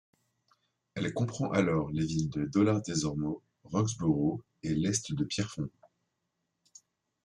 Elle 0.95 1.13
comprend 1.13 1.51
alors 1.51 1.91
les 1.91 2.03
villes 2.07 2.31
de 2.31 2.45
Dollard-des-Ormeaux, 2.45 3.43
Roxboro 3.65 4.41
et 4.63 4.73
l'est 4.73 5.11
de 5.13 5.23
Pierrefonds. 5.23 5.69